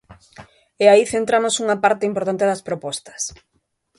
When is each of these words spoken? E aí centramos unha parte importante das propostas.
E 0.83 0.85
aí 0.91 1.03
centramos 1.13 1.55
unha 1.63 1.77
parte 1.83 2.07
importante 2.11 2.47
das 2.49 2.63
propostas. 2.67 3.21